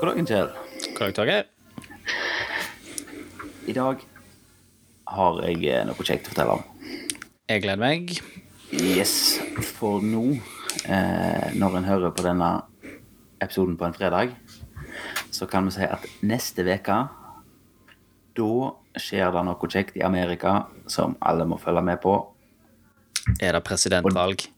[0.00, 0.46] God dagen, Kjell.
[0.96, 1.48] God dag, Torgeir.
[3.68, 4.04] I dag
[5.12, 6.62] har jeg eh, noe kjekt å fortelle om.
[7.52, 8.14] Jeg gleder meg.
[8.72, 9.12] Yes,
[9.76, 10.38] for nå,
[10.88, 12.48] eh, når en hører på denne
[13.44, 14.32] episoden på en fredag,
[15.36, 16.96] så kan vi si at neste uke,
[18.40, 18.50] da
[19.04, 22.16] skjer det noe kjekt i Amerika som alle må følge med på.
[23.36, 24.48] Er det presidentvalg?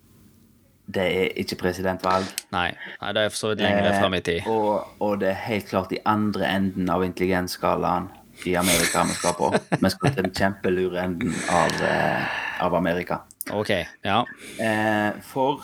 [0.86, 2.26] Det er ikke presidentvalg.
[2.52, 4.40] Nei, Nei det er for så vidt lenger fram i tid.
[4.42, 8.10] Eh, og, og det er helt klart i andre enden av intelligensskalaen
[8.48, 9.50] i Amerika vi skal på.
[9.70, 13.22] Vi skal til den kjempelure enden av, eh, av Amerika.
[13.50, 13.70] Ok,
[14.02, 14.24] ja.
[14.58, 15.62] Eh, for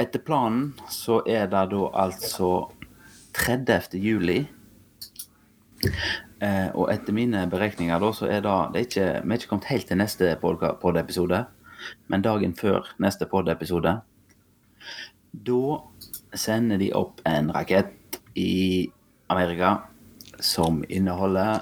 [0.00, 2.70] etter planen så er det da altså
[3.36, 3.98] 30.
[4.00, 4.42] juli.
[6.40, 9.50] Eh, og etter mine beregninger da, så er det, det er ikke, Vi er ikke
[9.50, 11.44] kommet helt til neste pod-episode,
[12.08, 14.00] men dagen før neste pod-episode.
[15.30, 15.80] Da
[16.36, 18.88] sender de opp en rakett i
[19.30, 19.76] Amerika
[20.40, 21.60] som inneholder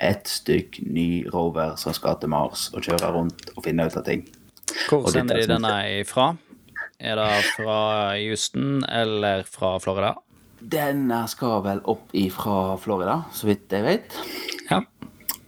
[0.00, 4.06] et stykk ny rover som skal til Mars og kjøre rundt og finne ut av
[4.06, 4.24] ting.
[4.88, 6.32] Hvor Og sender de denne ifra?
[7.00, 7.80] Er det fra
[8.20, 10.14] Houston eller fra Florida?
[10.60, 14.16] Denne skal vel opp ifra Florida, så vidt jeg vet.
[14.68, 14.82] Ja.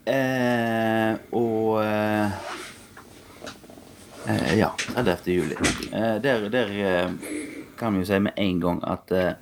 [0.09, 1.77] Eh, og
[4.33, 5.33] eh, eh, Ja, 30.
[5.33, 5.57] juli.
[5.93, 7.11] Eh, der der eh,
[7.79, 9.33] kan vi jo si med en gang at eh,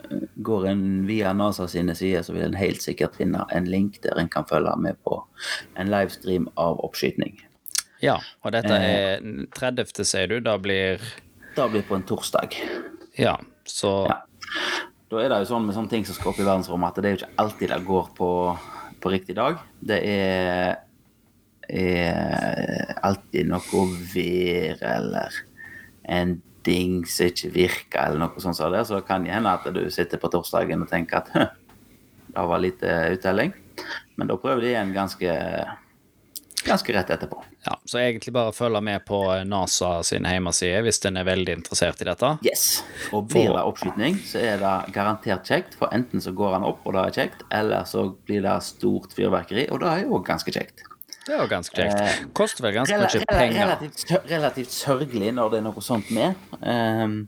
[0.43, 4.19] går en via NASA sine sider, så vil en helt sikkert finne en link der
[4.19, 5.19] en kan følge med på
[5.77, 7.37] en livestream av oppskyting.
[8.01, 8.19] ja.
[8.45, 9.21] Og dette er
[9.57, 10.41] 30., sier du.
[10.41, 11.01] Da blir
[11.57, 12.55] Da blir på en torsdag.
[13.19, 14.21] Ja, så Ja.
[15.11, 17.09] Da er det jo sånn med sånne ting som skal opp i verdensrommet, at det
[17.09, 18.29] er jo ikke alltid det går på,
[19.03, 19.57] på riktig dag.
[19.83, 20.77] Det er,
[21.71, 25.41] er alltid noe vær eller
[26.11, 28.59] en ding som ikke virker, eller noe sånt.
[28.59, 28.71] Så.
[28.85, 31.47] Så kan det hende at du sitter på torsdagen og tenker at «Hø,
[32.31, 33.55] det var lite uttelling.
[34.17, 35.37] Men da prøver de igjen ganske,
[36.67, 37.41] ganske rett etterpå.
[37.65, 42.01] Ja, så egentlig bare følge med på NASA sin hjemmeside hvis en er veldig interessert
[42.01, 42.35] i dette.
[42.47, 42.83] Yes.
[43.13, 45.77] Og blir det oppskyting, så er det garantert kjekt.
[45.81, 49.17] For enten så går han opp, og det er kjekt, eller så blir det stort
[49.17, 50.87] fyrverkeri, og det er jo ganske kjekt.
[51.27, 52.23] Det jo ganske kjekt.
[52.37, 53.61] Koster vel ganske mye penger.
[53.61, 56.39] relativt, relativt sørgelig når det er noe sånt med.
[56.61, 57.19] Um,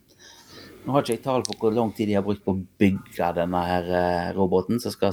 [0.82, 3.28] nå har ikke jeg tall på hvor lang tid de har brukt på å bygge
[3.36, 5.12] denne her eh, roboten som skal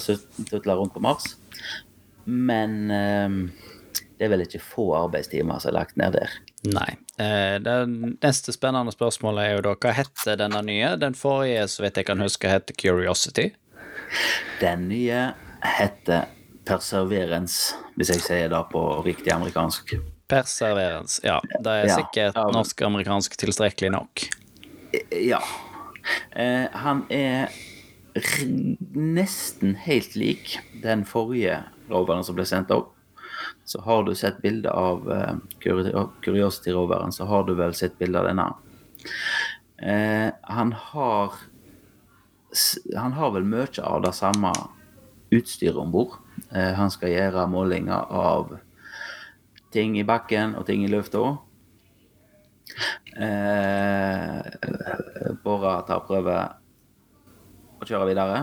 [0.50, 1.35] tutle rundt på Mars.
[2.25, 3.41] Men um,
[4.18, 6.34] det er vel ikke få arbeidstimer som er lagt ned der.
[6.73, 6.89] Nei.
[7.22, 7.75] Eh, Det
[8.23, 10.95] neste spennende spørsmålet er jo da hva heter denne nye?
[11.00, 13.51] Den forrige, så vidt jeg kan huske, heter Curiosity.
[14.59, 15.29] Den nye
[15.63, 16.28] heter
[16.69, 19.96] Perseverance, hvis jeg sier det på riktig amerikansk.
[20.30, 21.19] Perseverance.
[21.25, 22.46] Ja, det er Ja, sikkert ja.
[22.53, 24.28] norsk-amerikansk tilstrekkelig nok.
[25.18, 25.41] Ja.
[26.38, 27.50] Eh, han er
[28.96, 32.94] nesten helt lik den forrige roveren som ble sendt opp.
[33.66, 35.94] Så har du sett bilde av eh, Curi-
[36.25, 38.47] Curiosity-roveren, så har du vel sett bilde av denne.
[39.81, 41.34] Eh, han har
[42.97, 44.50] Han har vel mye av det samme
[45.31, 46.16] utstyret om bord.
[46.53, 48.57] Eh, han skal gjøre målinger av
[49.73, 51.38] ting i bakken og ting i lufta.
[53.19, 54.41] Eh,
[55.44, 56.38] Bora tar prøve
[57.79, 58.41] og kjører videre.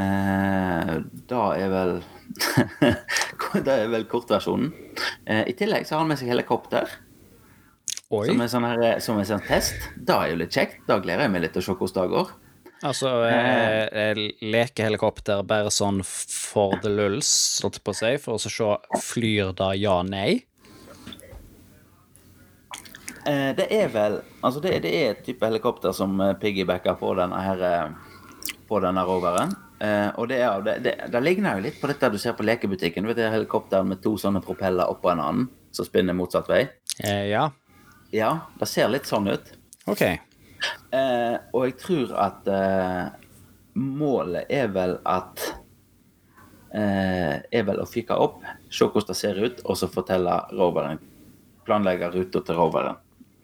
[0.00, 0.94] Eh,
[1.30, 1.94] da er vel
[3.66, 4.70] Det er vel kortversjonen.
[5.26, 6.86] Eh, I tillegg så har han med seg helikopter,
[8.14, 8.26] Oi.
[8.30, 9.88] som er sånn, sånn test.
[9.96, 10.84] Da er jo litt kjekt.
[10.86, 12.30] Da gleder jeg meg litt til å se hvordan det går.
[12.82, 18.40] Altså, eh, eh, lekehelikopter bare sånn for the lulls, holdt på å si, for å
[18.40, 18.70] se
[19.04, 20.40] flyr det ja, nei?
[23.28, 27.12] Eh, det er vel Altså, det, det er et type helikopter som eh, piggybacker på
[27.18, 27.90] denne her eh,
[28.64, 29.52] På denne roveren.
[29.80, 32.46] Eh, og det, er, det, det, det ligner jo litt på dette du ser på
[32.46, 33.04] lekebutikken.
[33.04, 36.64] Du vet det helikopteret med to sånne propeller oppå en annen som spinner motsatt vei?
[37.02, 37.50] Eh, ja.
[38.14, 39.52] Ja, det ser litt sånn ut.
[39.90, 40.04] OK.
[40.90, 43.04] Eh, og jeg tror at eh,
[43.80, 45.44] målet er vel at
[46.74, 51.00] eh, Er vel å fyke opp, se hvordan det ser ut, og så fortelle roveren
[51.66, 52.98] Planlegge ruta til roveren.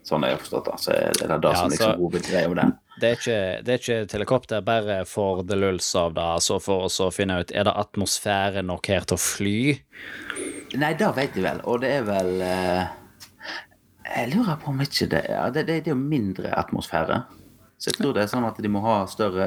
[0.07, 0.77] Sånn jeg har forstått det.
[0.81, 2.67] Så er det det Ja, som liksom hovedgreia med det.
[2.97, 6.57] Det er, ikke, det er ikke et helikopter bare for the lulls av det, altså
[6.63, 9.59] for å finne ut er det atmosfære nok her til å fly.
[10.81, 11.61] Nei, det vet jeg vel.
[11.69, 12.95] Og det er vel eh,
[14.07, 17.21] Jeg lurer på om ikke det er det, det, det er jo mindre atmosfære.
[17.77, 19.47] Så jeg tror det er sånn at de må ha større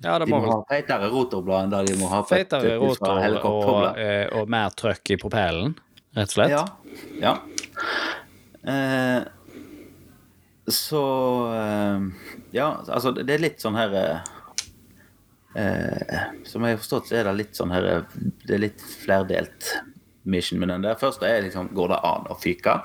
[0.00, 3.98] Ja, De må vel ha feitere rotorblad enn det de må ha feitere rotor og,
[4.00, 5.74] eh, og mer trøkk i propellen,
[6.16, 6.54] rett og slett.
[6.54, 6.64] Ja.
[7.20, 7.34] ja.
[8.64, 9.26] Eh,
[10.66, 11.02] så
[11.52, 12.06] eh,
[12.56, 14.30] Ja, altså det er litt sånn her eh,
[15.60, 19.74] eh, Som jeg har forstått, så er det litt sånn her Det er litt flerdelt
[20.24, 20.96] mission med den der.
[20.96, 22.78] Først er liksom Går det an å fyke?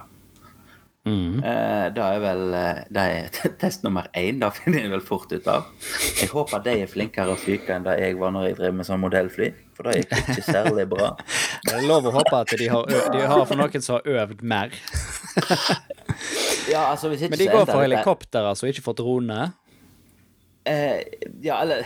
[1.08, 1.40] Mhm.
[1.48, 4.42] Eh, det er vel eh, Det er test nummer én.
[4.42, 5.70] Det finner jeg vel fort ut av.
[6.20, 8.90] Jeg håper de er flinkere å fyke enn det jeg var når jeg drev med
[8.90, 9.50] sånn modellfly.
[9.78, 11.14] For det gikk ikke særlig bra.
[11.70, 14.44] Det er lov å håpe at de har, de har for noen som har øvd
[14.44, 14.76] mer.
[16.70, 19.52] Ja, altså Men de går for helikopter, altså, ikke for drone.
[20.70, 21.02] Eh,
[21.42, 21.86] ja, eller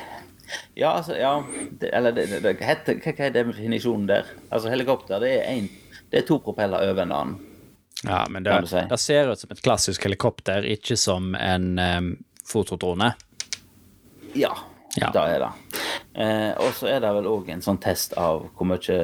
[0.76, 1.38] Ja, altså, ja
[1.80, 4.28] det, Eller det, det, det, hva, hva er definisjonen der?
[4.52, 5.70] Altså, helikopter, det er en
[6.12, 7.53] Det er to propeller over en annen.
[8.04, 8.82] Ja, men det, si.
[8.90, 12.14] det ser ut som et klassisk helikopter, ikke som en um,
[12.48, 13.14] fototrone.
[14.34, 14.54] Ja,
[14.96, 15.10] Ja.
[15.14, 15.52] det er det.
[16.22, 18.98] Eh, og så er det vel òg en sånn test av hvor mye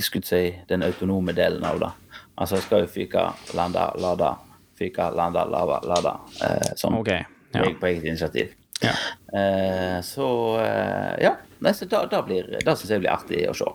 [0.00, 1.90] skulle si, den autonome delen av det.
[2.34, 4.30] Altså, jeg skal jo fyke, lande, lade,
[4.78, 6.14] fyke, lande, lade, lade.
[6.42, 7.22] Eh, sånn okay,
[7.54, 7.68] ja.
[7.78, 8.56] på eget initiativ.
[8.80, 8.96] Ja.
[9.38, 10.26] Eh, så
[10.64, 11.36] eh, ja.
[11.60, 13.70] Da, da blir, det syns jeg blir artig å se.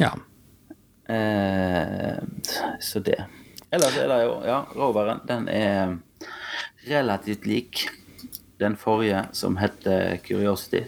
[0.00, 0.14] ja.
[1.08, 2.16] Eh,
[2.80, 3.20] så det.
[3.72, 5.96] Ellers er det jo Ja, roveren, den er
[6.88, 7.86] relativt lik
[8.58, 10.80] den forrige, som heter Curiosity.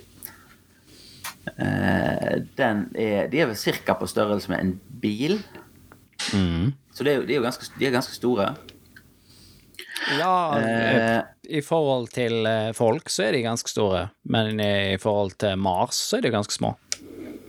[1.58, 3.94] Eh, den er De er vel ca.
[3.94, 4.72] på størrelse med en
[5.02, 5.38] bil.
[6.34, 6.72] Mm.
[6.92, 8.54] Så det er jo, de er jo ganske, de er ganske store.
[10.18, 15.32] Ja, Eh, i forhold til eh, folk så er de ganske store, men i forhold
[15.38, 16.74] til Mars så er de ganske små.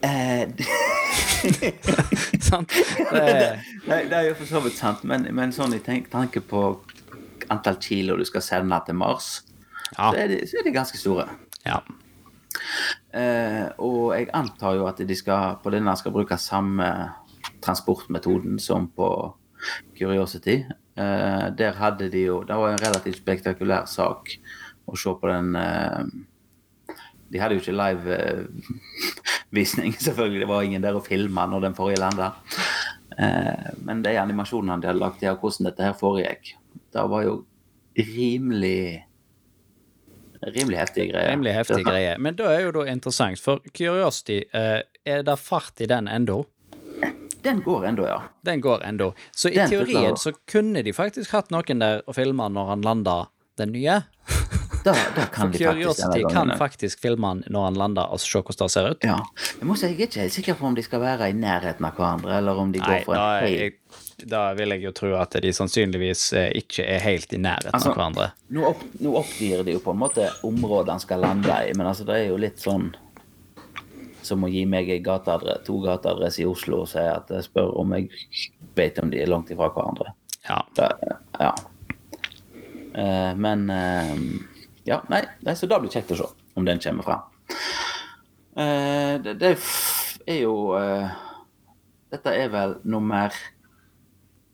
[0.03, 0.47] eh,
[2.49, 2.73] Sant?
[3.11, 6.43] Det er, Nei, det er jo for så vidt sant, men, men sånn i tanke
[6.45, 6.61] på
[7.51, 9.41] antall kilo du skal sende til Mars,
[9.91, 11.27] ja, så, er de, så er de ganske store.
[11.67, 11.81] ja.
[13.15, 16.87] Eh, og jeg antar jo at de skal, på denne skal bruke samme
[17.63, 19.07] transportmetoden som på
[19.97, 20.61] Curiosity.
[20.95, 24.33] Eh, der hadde de jo Det var en relativt spektakulær sak
[24.87, 26.01] å se på den eh,
[27.31, 27.77] De hadde jo ikke
[29.51, 30.39] live-visning, selvfølgelig.
[30.39, 32.33] Det var ingen der å filme når den forrige landa.
[33.17, 36.55] Eh, men de animasjonene de hadde lagt til, og hvordan dette her foregikk,
[36.93, 37.45] det var jo
[37.97, 39.07] rimelig
[40.41, 41.35] Rimelig heftige greier.
[41.35, 42.15] Rimelig heftig greie.
[42.17, 46.39] Men da er jo da interessant, for Curiosity, eh, er det fart i den ennå?
[47.45, 48.23] Den går ennå, ja.
[48.41, 49.11] Den går ennå.
[49.37, 52.81] Så i Den teorien så kunne de faktisk hatt noen der og filma når han
[52.81, 53.15] landa
[53.61, 54.01] den nye.
[54.81, 58.65] Da, da kan For Curiosity kan faktisk filme han når han lander, og se hvordan
[58.65, 59.05] det ser ut.
[59.05, 59.19] Ja.
[59.59, 61.85] Jeg må si, jeg er ikke helt sikker på om de skal være i nærheten
[61.85, 63.77] av hverandre, eller om de Nei, går for da, en
[64.25, 67.91] da vil jeg jo tro at de sannsynligvis eh, ikke er helt i nærheten Altså,
[67.91, 68.27] av hverandre.
[68.53, 71.89] Nå, opp, nå oppgir de jo på en måte området han skal lande i, men
[71.89, 72.91] altså det er jo litt sånn
[74.21, 77.73] som å gi meg en gateadre, to gateadresser i Oslo og si at jeg spør
[77.81, 78.11] om jeg
[78.77, 80.13] vet om de er langt ifra hverandre.
[80.45, 80.59] Ja.
[80.77, 80.91] Da,
[81.41, 81.53] ja.
[82.95, 84.15] Eh, men eh,
[84.85, 85.21] Ja, nei,
[85.55, 87.21] så det blir kjekt å se om den kommer fram.
[88.57, 89.51] Eh, det, det
[90.27, 90.55] er jo
[92.11, 93.31] Dette er vel nummer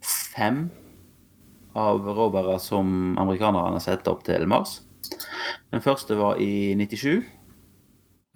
[0.06, 0.68] fem
[1.78, 4.82] av rovere som amerikanerne setter opp til Mars.
[5.74, 7.24] Den første var i 97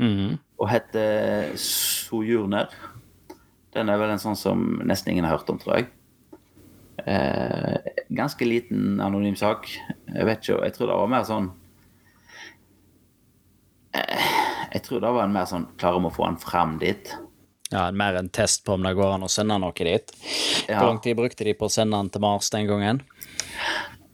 [0.02, 0.40] Mhm.
[0.58, 2.72] og heter Sojourner.
[3.74, 5.88] Den er vel en sånn som nesten ingen har hørt om, tror jeg.
[7.06, 7.78] Eh,
[8.12, 9.68] ganske liten anonym sak.
[10.12, 11.50] Jeg vet ikke, jeg tror det var mer sånn
[13.96, 14.30] eh,
[14.74, 17.14] Jeg tror det var en mer sånn Klarer vi å få han fram dit?
[17.72, 20.12] ja, mer en test på om det går an å sende noe dit.
[20.68, 20.82] Ja.
[20.82, 23.00] Hvor lang tid brukte de på å sende den til Mars den gangen?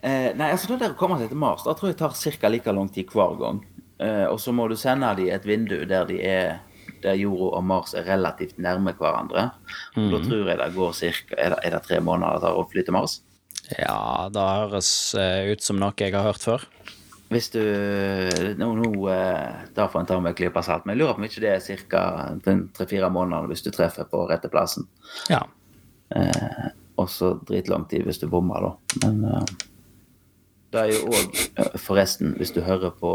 [0.05, 2.51] Eh, nei, altså Når dere kommer seg til Mars, da tror jeg tar ca.
[2.53, 3.63] like lang tid hver gang.
[3.97, 6.59] Eh, og så må du sende de et vindu der de er
[7.01, 9.49] der jorda og Mars er relativt nærme hverandre.
[9.95, 10.11] Mm.
[10.13, 12.67] Da tror jeg det går cirka, er det, er det tre måneder det tar å
[12.69, 13.19] fly til Mars?
[13.75, 16.65] Ja, det høres eh, ut som noe jeg har hørt før.
[17.27, 17.59] Hvis du
[18.55, 21.23] Nå, nå eh, Da får en ta med en klype salt, men jeg lurer på
[21.23, 22.03] om ikke det er ca.
[22.77, 24.87] tre-fire måneder hvis du treffer på rette plassen.
[25.27, 25.41] Ja.
[26.97, 29.01] Og så dritlang tid hvis du bommer, da.
[29.03, 29.51] Men eh,
[30.71, 33.11] det er jo òg Forresten, hvis du hører på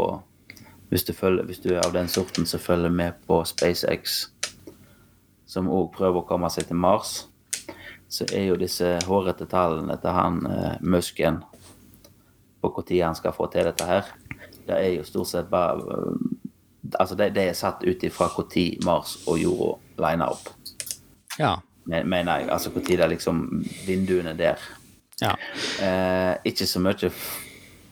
[0.93, 4.27] hvis du, følger, hvis du er av den sorten som følger med på SpaceX,
[5.49, 7.23] som òg prøver å komme seg til Mars,
[8.13, 11.39] så er jo disse hårete tallene til han eh, Musken
[12.63, 14.11] på når han skal få til dette her,
[14.67, 16.39] det er jo stort sett bare eh,
[16.99, 20.49] Altså, det, det er satt ut ifra når Mars og jorda liner opp,
[21.39, 21.53] Ja.
[21.89, 22.49] men- mener jeg.
[22.51, 23.39] Altså når det er liksom
[23.87, 24.59] vinduene der.
[25.21, 25.31] ja.
[25.81, 27.09] Eh, ikke så mye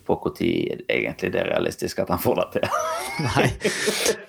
[0.06, 2.70] på når egentlig det er realistisk at han får det til.
[3.30, 3.48] Nei.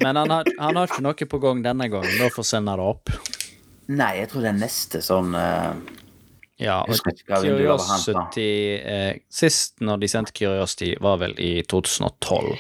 [0.01, 2.87] Men han har, han har ikke noe på gang denne gangen, da får sende det
[2.87, 3.11] opp.
[3.93, 5.75] Nei, jeg tror det er neste sånn uh,
[6.63, 7.13] Ja, og.
[7.29, 12.53] Curiosity eh, Sist når de sendte Curiosity, var vel i 2012.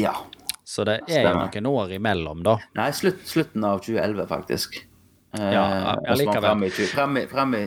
[0.00, 0.14] Ja.
[0.64, 2.56] Så det er jo noen år imellom, da.
[2.78, 4.80] Nei, slutt, slutten av 2011, faktisk.
[5.36, 6.34] Ja, ja, Eh, og så var likevel.
[6.34, 7.60] han fremme i 20 Fremme,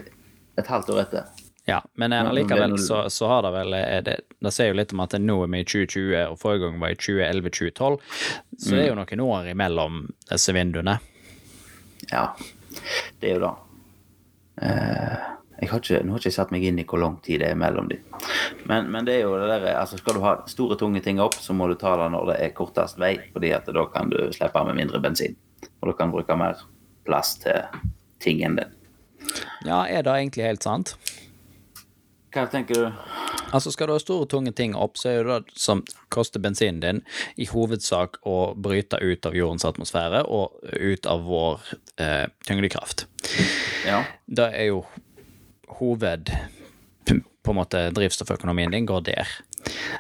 [0.58, 1.44] et halvt år etter.
[1.66, 5.16] Ja, men allikevel så, så har det vel Det, det sier jo litt om at
[5.16, 7.98] nå er vi i 2020, og forrige gang var i 2011-2012.
[8.58, 10.98] Så det er jo noen år imellom disse vinduene.
[12.12, 12.26] Ja,
[13.22, 13.54] det er jo det.
[14.62, 15.30] Eh,
[15.64, 17.52] jeg har ikke, nå har ikke jeg satt meg inn i hvor lang tid det
[17.54, 18.00] er mellom de.
[18.68, 21.38] Men, men det er jo det der, altså skal du ha store, tunge ting opp,
[21.40, 24.20] så må du ta det når det er kortest vei, fordi at da kan du
[24.36, 25.38] slippe av med mindre bensin.
[25.80, 26.60] Og du kan bruke mer
[27.08, 27.64] plass til
[28.24, 28.76] tingen din.
[29.64, 30.98] Ja, er det egentlig helt sant?
[32.34, 33.43] Hva tenker du?
[33.54, 35.84] Altså, skal du ha store, tunge ting opp, så er jo det som
[36.14, 37.02] koster bensinen din,
[37.38, 43.08] i hovedsak å bryte ut av jordens atmosfære og ut av vår eh, tyngdekraft.
[43.88, 44.04] Ja.
[44.26, 44.84] Det er jo
[45.80, 46.34] hoved
[47.44, 49.28] på en måte drivstofføkonomien din går der.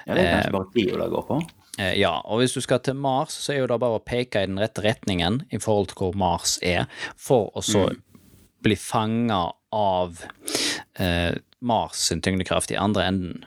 [0.07, 1.39] ja, det er kanskje bare tida det går på.
[1.79, 4.43] Eh, ja, og hvis du skal til Mars, så er jo det bare å peke
[4.43, 6.85] i den rette retningen i forhold til hvor Mars er,
[7.17, 7.87] for å så
[8.63, 10.21] bli fanga av
[11.01, 11.33] eh,
[11.63, 13.45] Mars sin tyngdekraft i andre enden.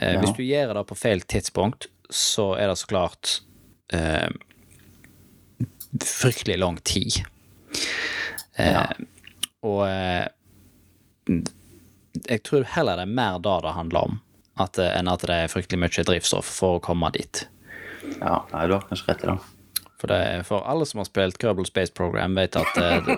[0.00, 0.20] Eh, Ja.
[0.22, 3.40] Hvis du gjør det på feil tidspunkt, så er det så klart
[3.92, 4.28] eh,
[6.04, 7.22] fryktelig lang tid.
[8.56, 8.86] Eh, Ja.
[9.62, 10.28] Og eh,
[12.28, 14.20] jeg tror heller det er mer da det handler om,
[14.58, 17.46] at, eh, enn at det er fryktelig mye drivstoff for å komme dit.
[18.20, 19.38] Ja, nei, du har kanskje rett i det.
[19.98, 23.16] For, det, for alle som har spilt Kerbal Space Program, vet at eh, det,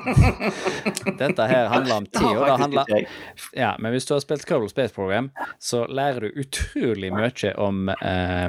[1.21, 2.25] dette her handler om tid.
[2.31, 3.07] Og det handler,
[3.53, 5.29] ja, men hvis du har spilt Kerbal Space Program,
[5.61, 8.47] så lærer du utrolig mye om eh,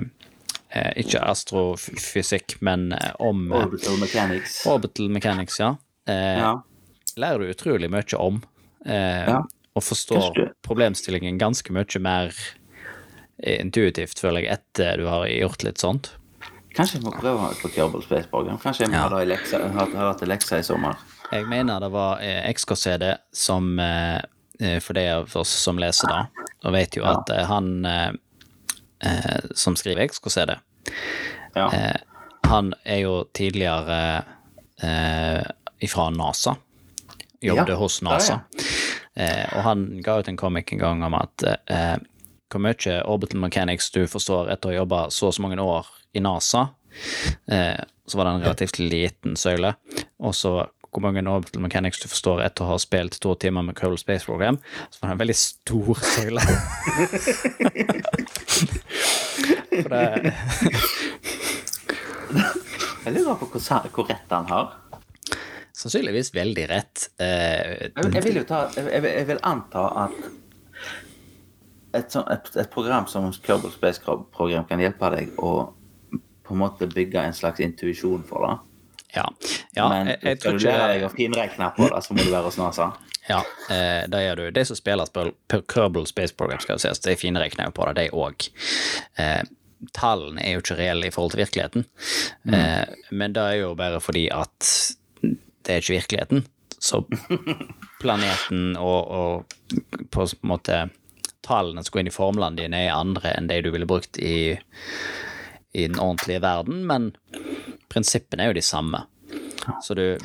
[0.72, 4.62] eh, Ikke astrofysikk, men eh, om eh, Orbital mechanics.
[4.72, 5.74] orbital mechanics, ja.
[6.08, 6.54] Eh, Ja.
[7.20, 8.40] Lærer du utrolig mye om.
[8.86, 9.42] Eh, Ja.
[9.76, 12.32] Og forstår problemstillingen ganske mye mer
[13.44, 16.10] intuitivt, føler jeg, etter du har gjort litt sånt.
[16.76, 18.58] Kanskje jeg må prøve på Kerbal Space Program.
[18.62, 19.08] Kanskje jeg må Ja.
[19.12, 20.96] ha Alexa, har, ha, ha det til leksa i sommer.
[21.32, 24.22] Jeg mener det var eh, XKCD som eh,
[24.60, 26.26] eh, For de av oss som leser da,
[26.64, 27.18] og vet jo Ja.
[27.20, 28.12] at eh, han eh,
[29.04, 30.56] eh, som skriver XKCD,
[31.56, 31.68] Ja.
[31.74, 31.98] eh,
[32.48, 34.24] han er jo tidligere
[34.84, 35.44] eh,
[35.82, 36.56] ifra NASA.
[37.42, 38.42] Jobbet Ja, hos NASA.
[39.16, 41.98] Eh, og han ga ut en comic en gang om at eh,
[42.52, 45.88] hvor mye orbital mechanics du forstår etter å ha jobba så og så mange år
[46.14, 46.68] i NASA.
[47.48, 49.74] Eh, så var det en relativt liten søyle.
[50.20, 50.56] Og så
[50.92, 54.26] hvor mange orbital mechanics du forstår etter å ha spilt to timer med Cold Space
[54.28, 54.58] Program.
[54.92, 56.42] Så var det en veldig stor søyle.
[59.82, 60.34] For det
[63.06, 64.76] Jeg lurer på hvor, hvor rett han har.
[65.82, 67.08] Sannsynligvis veldig rett.
[67.18, 70.20] Eh, Jeg, vil jo ta jeg, jeg, vil- jeg vil anta at
[71.98, 75.56] et, sånt, et, et program som Kerbal Space Program kan hjelpe deg å
[76.52, 78.58] på en måte bygge en slags intuisjon for det.
[79.16, 79.26] ja.
[79.78, 82.34] ja Men jeg, jeg skal du lære deg å finregne på det, så må du
[82.34, 82.92] være hos NASA.
[83.30, 84.46] Ja, eh, det gjør du.
[84.52, 88.02] De som spiller spill, på Kerbal Space Program, skal sies, de finregner jo på det,
[88.02, 88.48] de òg.
[89.22, 89.44] Eh,
[89.98, 91.86] tallene er jo ikke reelle i forhold til virkeligheten,
[92.54, 94.72] eh, men det er jo bare fordi at
[95.62, 96.46] det er ikke virkeligheten.
[96.82, 97.04] Så
[98.02, 100.84] planeten og, og på en måte
[101.46, 104.58] tallene som går inn i formlene dine, er andre enn de du ville brukt i,
[105.74, 107.12] i den ordentlige verden, men
[107.92, 109.04] prinsippene er jo de samme.
[109.86, 110.18] Så du,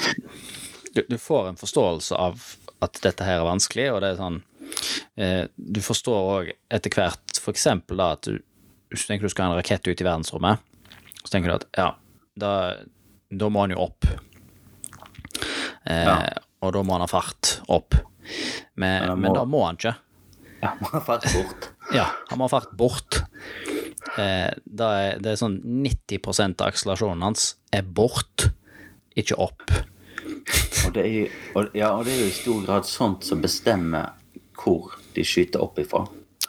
[0.95, 2.41] du, du får en forståelse av
[2.85, 4.39] at dette her er vanskelig, og det er sånn
[5.17, 8.41] eh, Du forstår òg etter hvert eksempel da at du,
[8.91, 10.59] hvis du tenker du skal ha en rakett ut i verdensrommet,
[11.23, 11.87] så tenker du at ja,
[12.35, 12.51] da,
[13.31, 14.09] da må han jo opp.
[15.87, 16.19] Eh, Ja.
[16.65, 17.95] Og da må han ha fart opp.
[18.75, 19.93] Men, Men må, men da må han ikke.
[20.65, 21.67] Ja, må ha fart bort.
[21.95, 23.19] Ja, han må ha fart bort.
[24.19, 28.49] Eh, da er, det er sånn 90 av akselerasjonen hans er bort,
[29.19, 29.65] ikke opp.
[30.87, 34.15] Og det, er, og, ja, og det er jo i stor grad sånt som bestemmer
[34.57, 36.05] hvor de skyter opp ifra.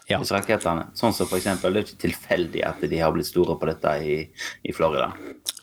[0.08, 0.22] Ja.
[0.24, 0.86] Rakettene.
[0.96, 3.92] Sånn som for eksempel, det er ikke tilfeldig at de har blitt store på dette
[4.00, 4.16] i,
[4.64, 5.10] i Florida.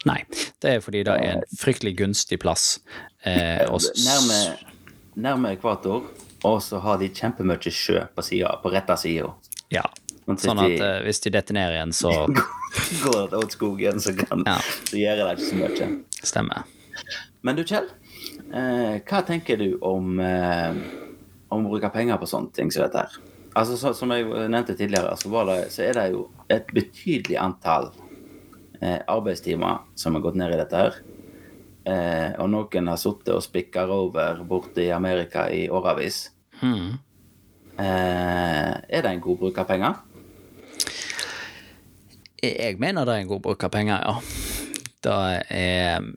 [0.05, 0.19] Nei,
[0.61, 2.83] det er fordi det er en fryktelig gunstig plass.
[3.25, 3.65] Eh,
[4.05, 4.41] Nærme,
[5.17, 6.11] nærme ekvator,
[6.45, 9.33] og så har de kjempemye sjø på siden, på rette sida.
[9.73, 9.87] Ja.
[10.27, 12.11] Sånn at de- eh, hvis de detter ned igjen, så
[13.05, 14.57] Går det åt skogen, så, kan, Ja.
[14.89, 15.89] så gjør det ikke så mye.
[16.25, 16.65] stemmer.
[17.43, 17.89] Men du, Kjell.
[18.55, 20.73] Eh, hva tenker du om, eh,
[21.53, 23.19] om å bruke penger på sånne ting som dette her?
[23.55, 27.37] Altså, så, Som jeg nevnte tidligere, så, var det, så er det jo et betydelig
[27.39, 27.93] antall
[28.81, 30.97] eh, arbeidstimer som har gått ned i dette her.
[31.87, 36.31] Eh, og noen har sittet og spikka rover borte i Amerika i årevis.
[36.63, 36.97] Hmm.
[37.79, 39.95] Eh, er det en god bruk av penger?
[42.45, 44.15] Jeg mener det er en god bruk av penger, ja.
[45.05, 45.17] da
[45.51, 46.11] er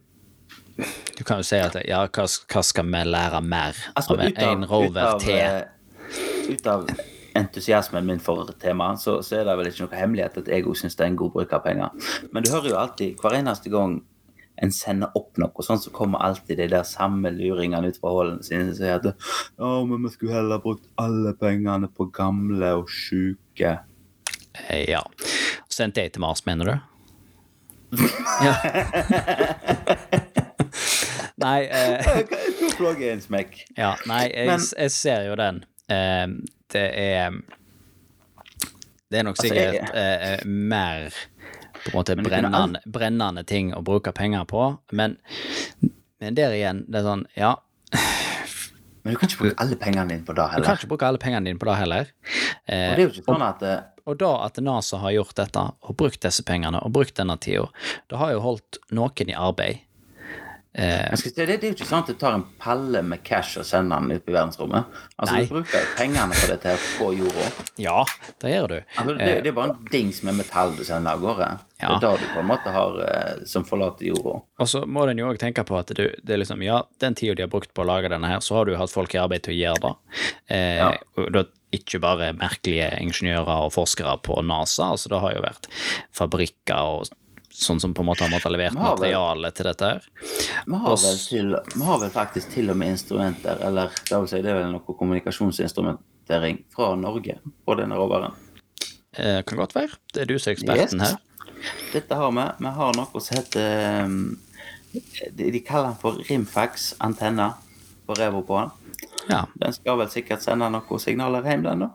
[1.17, 4.65] Du kan jo si at ja, hva, hva skal vi lære mer Altså, av en,
[4.69, 5.37] rover til?
[5.37, 6.85] eh, ut av
[7.37, 10.77] entusiasmen min for temaet, så, så er det vel ikke noe hemmelighet at jeg òg
[10.79, 12.13] syns det er en god bruk av penger.
[12.33, 13.99] Men du hører jo alltid, hver eneste gang
[14.57, 18.41] en sender opp noe, sånn så kommer alltid de der samme luringene ut fra hullene
[18.45, 22.89] sine som sier at ja, men vi skulle heller brukt alle pengene på gamle og
[22.89, 23.75] sjuke.
[24.69, 25.03] Eh, Ja.
[25.77, 26.75] Sendte jeg til Mars, mener du?
[28.45, 28.53] ja.
[31.37, 32.01] Nei eh,
[32.73, 33.59] flagget er en smekk?
[33.77, 35.59] Ja, nei, jeg, jeg ser jo den.
[35.93, 36.25] Eh,
[36.73, 37.37] det er
[39.07, 41.13] Det er nok Altså, sikkert jeg- eh, eh, mer
[41.85, 45.13] på en måte brennende, brennende ting å bruke penger på, men,
[46.19, 47.53] men der igjen, det er sånn, ja
[49.05, 50.75] Men du kan ikke bruke alle pengene dine på det Du kan heller.
[50.81, 52.09] ikke bruke alle pengene dine på det heller.
[52.09, 52.09] Og
[52.67, 53.77] Eh, det er jo ikke sånn at eh,
[54.07, 57.67] og da at NASA har gjort dette, og brukt disse pengene, og brukt denne tida,
[58.07, 59.83] det har jo holdt noen i arbeid.
[60.77, 63.55] Eh, si, det, det er jo ikke sånn at du tar en palle med cash
[63.57, 64.91] og sender den ut i verdensrommet.
[65.17, 65.39] Altså, Nei.
[65.47, 67.47] du bruker pengene på dette her på jorda.
[67.81, 68.03] ja,
[68.43, 68.75] det gjør du.
[68.99, 71.47] Altså, det, det er bare en dings med metall du sender av gårde.
[71.81, 74.37] Det er da du på en måte har eh, som forlater jorda.
[74.61, 77.17] Og så må den jo òg tenke på at du, det er liksom, ja, den
[77.17, 79.23] tida de har brukt på å lage denne her, så har du hatt folk i
[79.23, 79.95] arbeid til å gjøre det.
[80.53, 80.93] Eh, Ja.
[81.17, 85.67] og da ikke bare merkelige ingeniører og forskere på NASA, altså det har jo vært
[86.15, 87.09] fabrikker og
[87.57, 90.07] sånn som på en måte har måttet levert materiale til dette her.
[90.67, 94.29] Vi har, vel til, vi har vel faktisk til og med instrumenter, eller det vil
[94.29, 98.35] si det er vel noe kommunikasjonsinstrumentering fra Norge på denne roveren.
[99.17, 99.97] Eh, kan godt være.
[100.13, 101.09] Det er du som er eksperten Yes.
[101.09, 101.17] her.
[101.93, 102.43] Dette har vi.
[102.59, 104.37] Vi har noe som heter um,
[105.33, 107.51] de, kaller den for Rimfax antenne
[108.05, 108.86] på revo på den.
[109.29, 111.89] Ja, Den skal vel sikkert sende noen signaler hjem, den, da.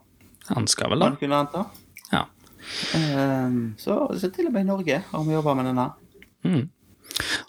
[0.53, 1.21] han skal vel Man da.
[1.21, 1.65] kunne anta.
[2.13, 2.27] Ja.
[2.95, 5.89] Um, så, så til og med i Norge har vi jobba med denne.
[6.45, 6.69] Mm.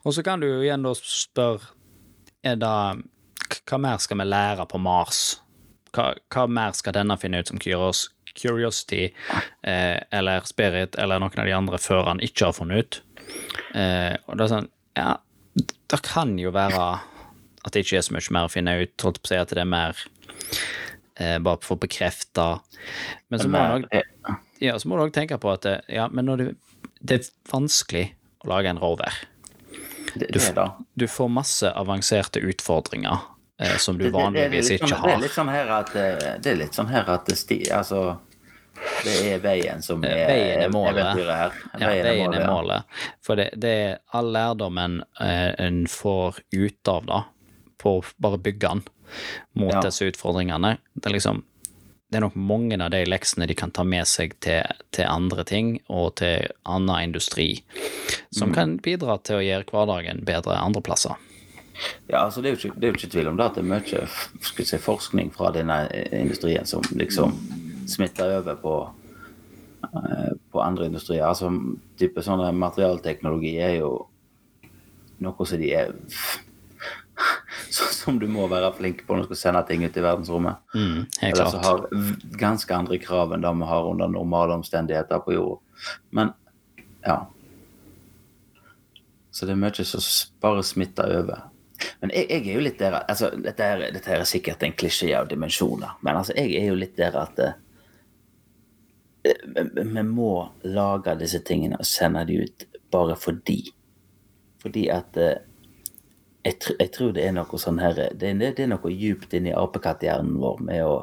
[0.03, 1.73] Og så kan du jo igjen da spørre
[2.43, 3.03] er det,
[3.69, 5.39] Hva mer skal vi lære på Mars?
[5.95, 8.09] Hva, hva mer skal denne finne ut som Kyros?
[8.33, 9.13] Curiosity
[9.61, 13.01] eh, eller Spirit eller noen av de andre før han ikke har funnet ut?
[13.77, 15.11] Eh, og det er sånn Ja,
[15.93, 16.87] det kan jo være
[17.65, 18.93] at det ikke er så mye mer å finne ut.
[19.05, 19.95] Holdt på å si at det er mer
[21.19, 22.47] eh, bare for å bekrefte.
[23.29, 26.07] Men så må du også ja, du tenke på at det, ja,
[26.39, 26.55] du,
[27.03, 28.05] det er vanskelig
[28.43, 29.13] å lage en rover.
[30.51, 30.67] er det.
[30.95, 33.17] Du får masse avanserte utfordringer
[33.59, 35.07] eh, som du Det- det- det er vanligvis ikke har.
[35.07, 37.59] Det er litt sånn her at eh, Det er litt sånn her at det sti,
[37.71, 38.19] altså,
[39.03, 40.97] det er veien som er, Eh, Veien er målet.
[40.97, 41.51] eventyret her.
[41.79, 42.47] Ja, veien er ja.
[42.51, 42.83] målet.
[43.21, 47.23] For det, det er all lærdommen eh, en får ut av det,
[47.83, 48.83] på å bare bygge den
[49.59, 49.81] mot Ja.
[49.83, 50.77] disse utfordringene.
[50.95, 51.43] Det er liksom
[52.13, 54.61] det er nok mange av de leksene de kan ta med seg til,
[54.93, 57.63] til andre ting og til annen industri,
[58.31, 58.53] som Mm.
[58.53, 61.15] kan bidra til å gjøre hverdagen bedre andre plasser.
[62.07, 63.63] Ja, altså det er, jo ikke, det er jo ikke tvil om det at det
[63.63, 67.33] er mye si, forskning fra denne industrien som liksom
[67.89, 68.75] smitter over på,
[69.83, 71.25] eh, på andre industrier.
[71.25, 71.49] Altså
[71.97, 74.05] type sånne materialteknologi er jo
[75.19, 75.95] noe som de er
[77.73, 80.59] Som du må være flink på når du skal sende ting ut i verdensrommet.
[80.75, 81.87] Mm, helt Eller som har
[82.37, 85.61] ganske andre krav enn det vi har under normale omstendigheter på jorda.
[86.13, 86.33] Men
[87.05, 87.15] ja.
[89.33, 90.03] Så det er mye som
[90.43, 91.47] bare smitter over.
[92.03, 95.09] Men jeg, jeg er jo litt der altså, dette, er, dette er sikkert en klisjé
[95.17, 97.55] av dimensjoner, men altså, jeg er jo litt der at eh,
[99.81, 100.29] vi- må
[100.63, 103.57] lage disse tingene og sende de ut bare fordi.
[104.63, 105.33] Fordi at eh,
[106.43, 110.37] jeg, jeg tror det er noe sånn her Det, det er noe djupt inni apekatthjernen
[110.41, 110.95] vår med å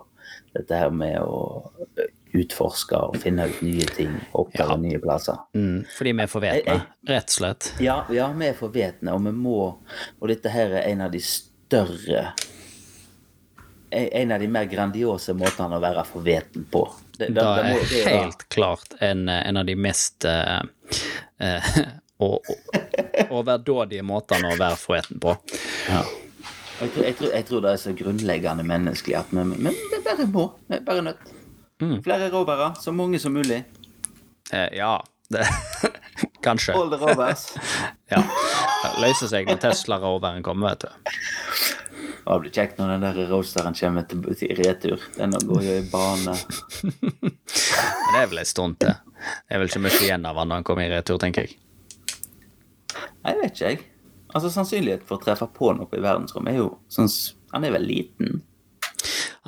[0.54, 1.70] dette her med å
[2.34, 4.76] utforske og finne ut nye ting, oppdage Ja.
[4.78, 5.38] nye plasser.
[5.54, 6.76] Mm, fordi vi er forvetne,
[7.08, 7.70] rett og slett.
[7.82, 9.56] Ja, ja, vi er forvetne, og vi må
[10.20, 12.32] Og dette her er en av de større
[13.92, 16.84] En av de mer grandiose måtene å være forveten på.
[17.18, 17.56] Det, det må-
[17.90, 20.62] det er- helt klart en, en av de mest uh,
[21.40, 21.62] eh,
[22.20, 25.36] og, og, overdådige måtene å være forveten på.
[25.88, 26.04] Ja.
[26.80, 30.00] Jeg tror, jeg, tror, jeg tror det er så grunnleggende menneskelig at vi, vi, vi
[30.06, 30.46] bare må.
[30.68, 31.32] Vi er bare nødt.
[31.80, 31.98] Mm.
[32.04, 32.78] Flere råbærer.
[32.80, 33.64] Så mange som mulig.
[34.52, 34.96] Eh, ja,
[35.28, 35.46] det
[36.42, 36.72] Kanskje.
[36.74, 37.52] All the rovers.
[38.10, 38.22] Ja.
[38.82, 41.20] Det løser seg når Tesla-roveren kommer, vet du.
[42.24, 45.04] Det blir kjekt når den der roasteren kommer til, til retur.
[45.14, 46.34] Den går jo i bane.
[47.22, 48.96] Men det er vel en stund til.
[49.20, 51.54] Det er vel ikke mye igjen av han når han kommer i retur, tenker jeg.
[53.24, 53.80] Nei, vet ikke jeg.
[54.30, 57.08] Altså Sannsynlighet for å treffe på noe i verdensrommet er jo sånn
[57.54, 58.44] Han er vel liten?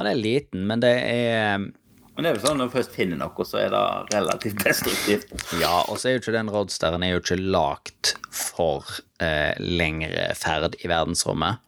[0.01, 3.21] Han er liten, men det er Men det er jo sånn når du først finner
[3.21, 5.31] noe, så er det relativt destruktivt.
[5.61, 8.89] Ja, og så er jo ikke den roadsteren er jo ikke lagt for
[9.23, 11.63] eh, lengre ferd i verdensrommet.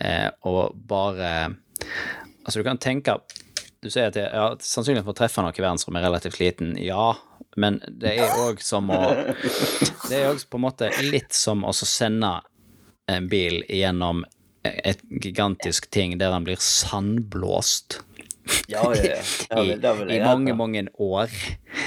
[0.00, 1.30] Eh, og bare
[2.44, 3.16] Altså, du kan tenke
[3.82, 6.74] Du sier at ja, sannsynligheten for å treffe noe i verdensrommet er relativt liten.
[6.80, 7.14] Ja,
[7.56, 9.00] men det er òg som å
[10.08, 12.36] Det er òg på en måte litt som å sende
[13.10, 14.24] en bil gjennom
[14.64, 18.00] et gigantisk ting der han blir sandblåst
[18.68, 19.16] Ja, ja,
[19.50, 19.62] ja.
[19.62, 21.30] I, i mange, mange år.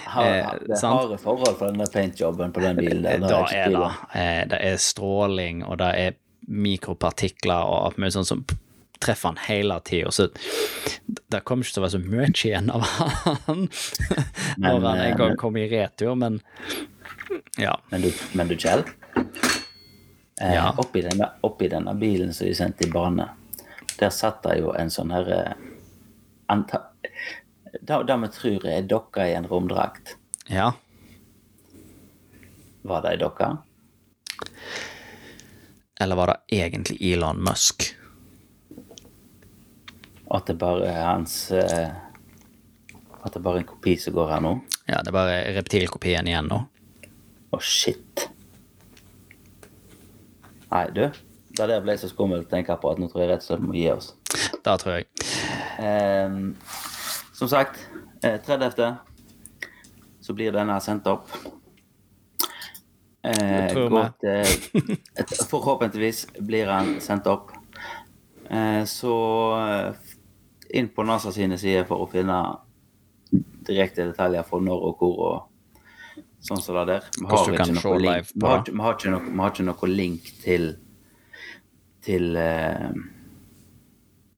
[0.10, 3.04] Har, eh, det er harde forhold for denne paintjobben på den bilen.
[3.06, 6.16] der, Da er det, eh, det er stråling, og det er
[6.48, 8.46] mikropartikler og alt mulig sånn som
[9.04, 10.12] treffer han hele tida.
[10.12, 10.30] Så
[11.32, 12.86] det kommer ikke til å være så mye igjen av
[13.48, 13.66] han
[14.64, 16.40] når han eh, en gang kommer i retur, men
[17.60, 17.74] ja.
[17.92, 18.84] Men du, men du Kjell?
[20.42, 20.70] Eh, Ja.
[20.78, 23.26] oppi, denne, oppi denne bilen som de sendte i bane,
[24.00, 25.56] der satt det jo en sånn herre
[26.54, 26.84] anta,
[27.82, 30.14] det, det vi tror er dokka i en romdrakt.
[30.48, 30.72] Ja.
[32.88, 33.50] Var det ei dokke?
[36.00, 37.90] Eller var det egentlig Elon Musk?
[40.32, 41.92] At det bare er hans eh,
[43.24, 44.56] At det bare er en kopi som går her nå?
[44.88, 46.62] Ja, det er bare reptilkopien igjen nå.
[47.56, 48.26] Å, shit.
[50.72, 51.06] Nei, du.
[51.58, 53.64] Det der ble så skummelt tenker tenke på at nå tror jeg rett og slett
[53.66, 54.12] må gi oss.
[54.66, 55.08] Da tror jeg.
[55.80, 56.36] Eh,
[57.38, 57.80] som sagt,
[58.24, 58.98] eh, 30.
[60.28, 61.30] så blir denne sendt opp.
[63.24, 67.52] Eh, Det til- et- forhåpentligvis blir han sendt opp.
[68.50, 69.14] Eh, så
[69.60, 69.94] eh,
[70.74, 72.38] inn på NASA sine sider for å finne
[73.68, 75.38] direkte detaljer for når og hvor og
[76.48, 77.12] sånn som det der.
[77.18, 79.92] Vi Hvordan ikke noe link- vi har, vi har ikke noe, vi har ikke noe
[79.92, 80.68] link til
[82.08, 82.92] til uh,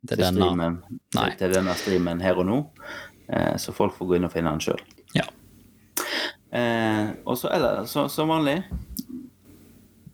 [0.07, 0.39] til, denne.
[0.39, 0.77] streamen,
[1.11, 2.57] til, til denne streamen her og nå.
[3.29, 4.81] Eh, så folk får gå inn og finne den sjøl.
[5.13, 5.25] Ja.
[6.55, 8.63] Eh, og så er så, som vanlig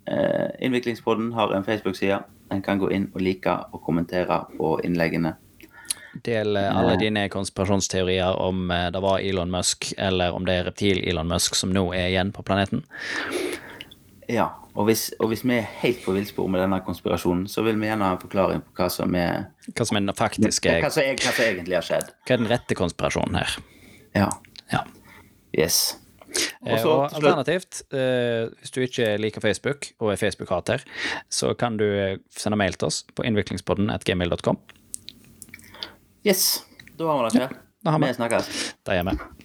[0.09, 2.19] eh, Innviklingspodden har en Facebook-side.
[2.51, 5.35] En kan gå inn og like og kommentere på innleggene.
[6.23, 10.69] Del eh, alle dine konspirasjonsteorier om eh, det var Elon Musk, eller om det er
[10.69, 12.85] reptil-Elon Musk som nå er igjen på planeten.
[14.31, 17.77] Ja, og hvis, og hvis vi er helt på villspor med denne konspirasjonen, så vil
[17.79, 20.89] vi gjerne ha en forklaring på hva som er Hva som er den faktiske hva
[20.91, 22.09] som, er, hva som egentlig har skjedd.
[22.25, 23.59] Hva er den rette konspirasjonen her?
[24.15, 24.31] Ja.
[24.73, 24.81] Ja.
[25.55, 25.97] Yes.
[26.35, 30.83] Også, Og så og alternativt, eh, hvis du ikke liker Facebook og er Facebook-hater,
[31.31, 34.59] så kan du eh, sende mail til oss på innviklingspodden.gmail.com.
[36.25, 36.63] Yes.
[36.97, 37.49] Da har vi det, Ja,
[37.83, 38.07] da har vi.
[38.07, 38.75] Vi snakkes.
[38.85, 39.44] Der er vi.